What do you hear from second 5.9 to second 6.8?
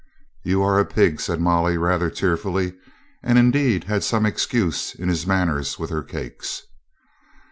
her cakes.